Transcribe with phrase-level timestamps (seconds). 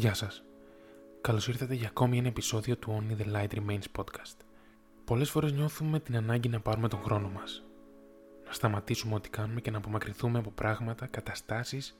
[0.00, 0.42] Γεια σας.
[1.20, 4.36] Καλώς ήρθατε για ακόμη ένα επεισόδιο του Only the Light Remains podcast.
[5.04, 7.64] Πολλές φορές νιώθουμε την ανάγκη να πάρουμε τον χρόνο μας.
[8.46, 11.98] Να σταματήσουμε ό,τι κάνουμε και να απομακρυνθούμε από πράγματα, καταστάσεις,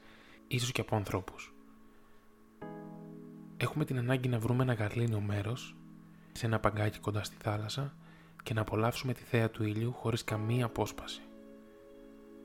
[0.49, 1.55] ίσως και από ανθρώπους.
[3.57, 5.77] Έχουμε την ανάγκη να βρούμε ένα γαρλίνιο μέρος,
[6.33, 7.95] σε ένα παγκάκι κοντά στη θάλασσα
[8.43, 11.23] και να απολαύσουμε τη θέα του ήλιου χωρίς καμία απόσπαση.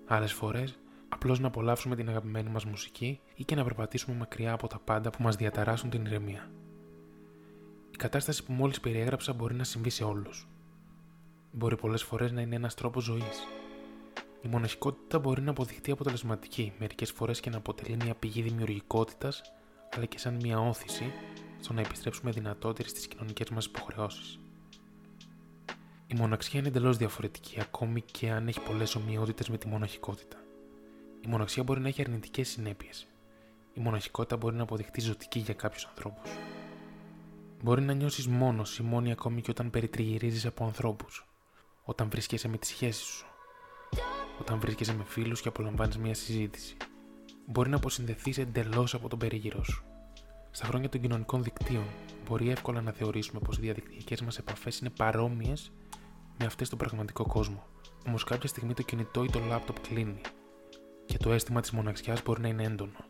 [0.06, 0.78] Άλλες φορές
[1.16, 5.10] απλώς να απολαύσουμε την αγαπημένη μας μουσική ή και να περπατήσουμε μακριά από τα πάντα
[5.10, 6.52] που μας διαταράσσουν την ηρεμία.
[7.92, 10.48] Η κατάσταση που μόλις περιέγραψα μπορεί να συμβεί σε όλους.
[11.52, 13.48] Μπορεί πολλές φορές να είναι ένας τρόπος ζωής.
[14.42, 19.42] Η μοναχικότητα μπορεί να αποδειχτεί αποτελεσματική μερικές φορές και να αποτελεί μια πηγή δημιουργικότητας,
[19.96, 21.12] αλλά και σαν μια όθηση
[21.60, 24.40] στο να επιστρέψουμε δυνατότεροι στις κοινωνικές μας υποχρεώσεις.
[26.08, 30.38] Η μοναξιά είναι εντελώς διαφορετική, ακόμη και αν έχει πολλές ομοιότητες με τη μοναχικότητα.
[31.26, 33.08] Η μοναξιά μπορεί να έχει αρνητικές συνέπειες.
[33.74, 36.30] Η μοναχικότητα μπορεί να αποδειχτεί ζωτική για κάποιους ανθρώπους.
[37.64, 41.28] Μπορεί να νιώσεις μόνος ή μόνη ακόμη και όταν περιτριγυρίζεις από ανθρώπους.
[41.84, 43.26] Όταν βρίσκεσαι με τις σχέσεις σου.
[44.40, 46.78] Όταν βρίσκεσαι με φίλους και απολαμβάνεις μια συζήτηση.
[47.46, 49.84] Μπορεί να αποσυνδεθείς εντελώς από τον περίγυρό σου.
[50.52, 51.86] Στα χρόνια των κοινωνικών δικτύων,
[52.28, 55.72] μπορεί εύκολα να θεωρήσουμε πως οι διαδικτυακές μας επαφές είναι παρόμοιες
[56.40, 57.68] με αυτές στον πραγματικό κόσμο.
[58.08, 60.22] Όμως κάποια στιγμή το κινητό ή το λάπτοπ κλείνει
[61.06, 63.06] και το αίσθημα της μοναξιάς μπορεί να είναι έντονο.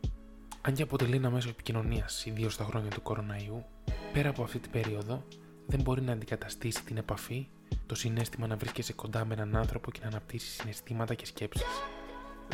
[0.60, 3.64] Αν και αποτελεί ένα μέσο επικοινωνίας, ιδίως στα χρόνια του κοροναϊού,
[4.12, 5.24] πέρα από αυτή την περίοδο,
[5.66, 7.48] δεν μπορεί να αντικαταστήσει την επαφή,
[7.86, 11.66] το συνέστημα να βρίσκεσαι κοντά με έναν άνθρωπο και να αναπτύσσεις συναισθήματα και σκέψεις.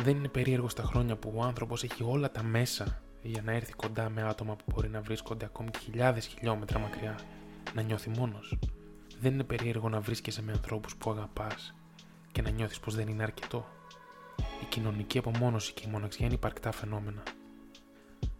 [0.03, 3.73] Δεν είναι περίεργο στα χρόνια που ο άνθρωπος έχει όλα τα μέσα για να έρθει
[3.73, 7.19] κοντά με άτομα που μπορεί να βρίσκονται ακόμη και χιλιάδες χιλιόμετρα μακριά,
[7.73, 8.57] να νιώθει μόνος.
[9.19, 11.75] Δεν είναι περίεργο να βρίσκεσαι με ανθρώπους που αγαπάς
[12.31, 13.82] και να νιώθεις πως δεν είναι αρκετό η
[14.73, 17.23] κοινωνική απομόνωση και η μοναξιά είναι υπαρκτά φαινόμενα.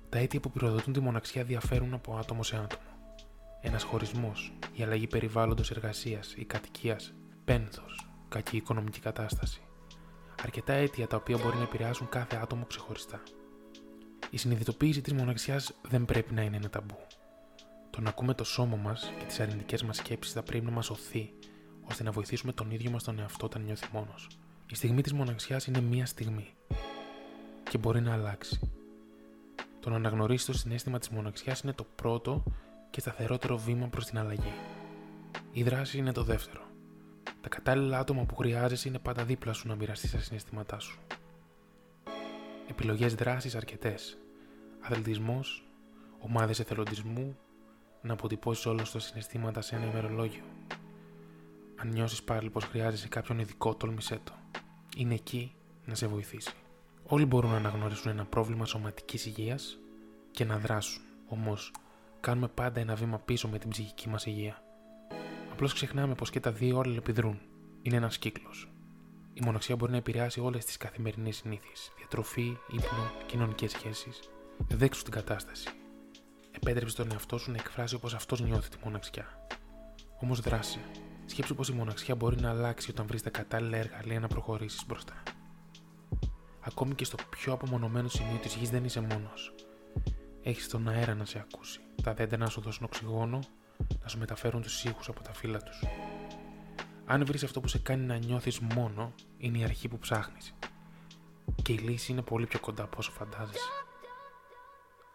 [0.09, 2.81] Τα αίτια που πυροδοτούν τη μοναξιά διαφέρουν από άτομο σε άτομο.
[3.61, 7.13] Ένας χωρισμός, η αλλαγή περιβάλλοντος εργασίας ή κατοικίας,
[7.45, 9.61] πένθος, κακή οικονομική κατάσταση.
[10.43, 13.23] Αρκετά αίτια τα οποία μπορεί να επηρεάσουν κάθε άτομο ξεχωριστά.
[14.29, 16.97] Η συνειδητοποίηση της μοναξιάς δεν πρέπει να είναι ένα ταμπού.
[17.89, 20.89] Το να ακούμε το σώμα μας και τις αρνητικές μας σκέψεις θα πρέπει να μας
[20.89, 21.33] οθεί
[21.89, 24.27] ώστε να βοηθήσουμε τον ίδιο μας τον εαυτό όταν νιώθει μόνος.
[24.73, 26.53] Η στιγμή της μοναξιάς είναι μία στιγμή
[27.69, 28.59] και μπορεί να αλλάξει.
[29.79, 32.43] Το να αναγνωρίσεις το συνέστημα της μοναξιάς είναι το πρώτο
[32.89, 34.53] και σταθερότερο βήμα προς την αλλαγή.
[35.51, 36.61] Η δράση είναι το δεύτερο.
[37.41, 40.99] Τα κατάλληλα άτομα που χρειάζεσαι είναι πάντα δίπλα σου να μοιραστείς τα συναισθήματά σου.
[42.69, 44.17] Επιλογές δράσης αρκετές.
[44.79, 45.65] Αθλητισμός,
[46.19, 47.37] ομάδες εθελοντισμού,
[48.01, 50.43] να αποτυπώσεις όλα τα συναισθήματα σε ένα ημερολόγιο.
[51.75, 54.33] Αν νιώσεις πάλι πως χρειάζεσαι κάποιον ειδικό, τόλμησέ το
[54.97, 55.55] είναι εκεί
[55.85, 56.53] να σε βοηθήσει.
[57.05, 59.77] Όλοι μπορούν να αναγνωρίσουν ένα πρόβλημα σωματικής υγείας
[60.31, 61.01] και να δράσουν.
[61.27, 61.71] Όμως,
[62.19, 64.63] κάνουμε πάντα ένα βήμα πίσω με την ψυχική μας υγεία.
[65.51, 67.39] Απλώς ξεχνάμε πως και τα δύο όλα επιδρούν.
[67.81, 68.67] Είναι ένας κύκλος.
[69.33, 71.91] Η μοναξιά μπορεί να επηρεάσει όλες τις καθημερινές συνήθειες.
[71.97, 74.19] Διατροφή, ύπνο, κοινωνικές σχέσεις.
[74.67, 75.69] Δέξου την κατάσταση.
[76.51, 79.47] Επέτρεψε τον εαυτό σου να εκφράσει όπως αυτός νιώθει τη μοναξιά.
[80.21, 80.79] Όμως δράση.
[81.25, 85.23] Σκέψου πως η μοναξιά μπορεί να αλλάξει όταν βρεις τα κατάλληλα εργαλεία να προχωρήσεις μπροστά.
[86.59, 89.53] Ακόμη και στο πιο απομονωμένο σημείο της γης δεν είσαι μόνος.
[90.43, 93.39] Έχεις τον αέρα να σε ακούσει, τα δέντρα να σου δώσουν οξυγόνο,
[94.01, 95.83] να σου μεταφέρουν τους ήχους από τα φύλλα τους.
[97.05, 100.53] Αν βρεις αυτό που σε κάνει να νιώθεις μόνο, είναι η αρχή που ψάχνεις.
[101.61, 103.69] Και η λύση είναι πολύ πιο κοντά από όσο φαντάζεσαι.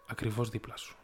[0.06, 0.96] Ακριβώς δίπλα σου.